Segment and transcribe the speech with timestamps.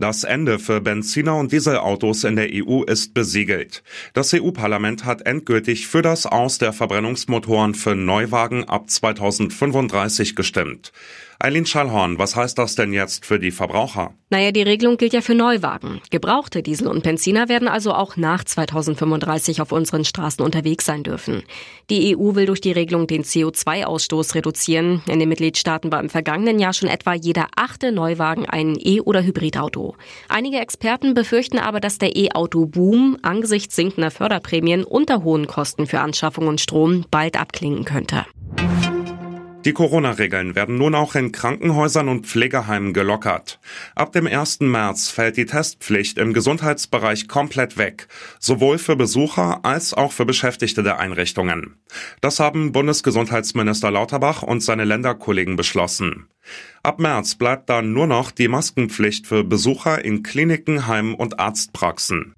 [0.00, 3.82] Das Ende für Benziner- und Dieselautos in der EU ist besiegelt.
[4.14, 10.92] Das EU-Parlament hat endgültig für das Aus der Verbrennungsmotoren für Neuwagen ab 2035 gestimmt.
[11.40, 14.12] Eileen Schallhorn, was heißt das denn jetzt für die Verbraucher?
[14.28, 16.00] Naja, die Regelung gilt ja für Neuwagen.
[16.10, 21.44] Gebrauchte Diesel und Benziner werden also auch nach 2035 auf unseren Straßen unterwegs sein dürfen.
[21.90, 25.00] Die EU will durch die Regelung den CO2-Ausstoß reduzieren.
[25.06, 29.22] In den Mitgliedstaaten war im vergangenen Jahr schon etwa jeder achte Neuwagen ein E- oder
[29.22, 29.87] Hybridauto.
[30.28, 36.46] Einige Experten befürchten aber, dass der E-Auto-Boom angesichts sinkender Förderprämien unter hohen Kosten für Anschaffung
[36.46, 38.26] und Strom bald abklingen könnte.
[39.68, 43.60] Die Corona-Regeln werden nun auch in Krankenhäusern und Pflegeheimen gelockert.
[43.94, 44.60] Ab dem 1.
[44.60, 50.82] März fällt die Testpflicht im Gesundheitsbereich komplett weg, sowohl für Besucher als auch für Beschäftigte
[50.82, 51.76] der Einrichtungen.
[52.22, 56.28] Das haben Bundesgesundheitsminister Lauterbach und seine Länderkollegen beschlossen.
[56.82, 62.34] Ab März bleibt dann nur noch die Maskenpflicht für Besucher in Kliniken, Heimen und Arztpraxen.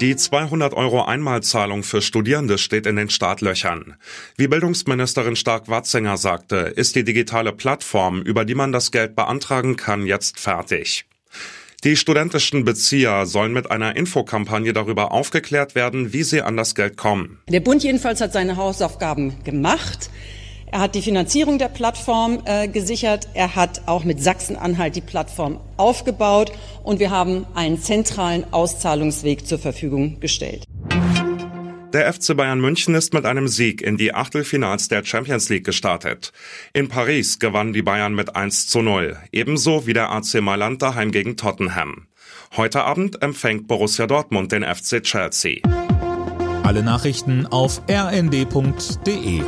[0.00, 3.96] Die 200 Euro Einmalzahlung für Studierende steht in den Startlöchern.
[4.36, 10.06] Wie Bildungsministerin Stark-Watzinger sagte, ist die digitale Plattform, über die man das Geld beantragen kann,
[10.06, 11.04] jetzt fertig.
[11.82, 16.96] Die studentischen Bezieher sollen mit einer Infokampagne darüber aufgeklärt werden, wie sie an das Geld
[16.96, 17.40] kommen.
[17.48, 20.10] Der Bund jedenfalls hat seine Hausaufgaben gemacht.
[20.70, 23.28] Er hat die Finanzierung der Plattform äh, gesichert.
[23.32, 26.52] Er hat auch mit Sachsen-Anhalt die Plattform aufgebaut.
[26.82, 30.64] Und wir haben einen zentralen Auszahlungsweg zur Verfügung gestellt.
[31.94, 36.32] Der FC Bayern München ist mit einem Sieg in die Achtelfinals der Champions League gestartet.
[36.74, 41.12] In Paris gewannen die Bayern mit 1 zu 0, ebenso wie der AC Mailand daheim
[41.12, 42.08] gegen Tottenham.
[42.58, 45.60] Heute Abend empfängt Borussia Dortmund den FC Chelsea.
[46.62, 49.42] Alle Nachrichten auf rnd.de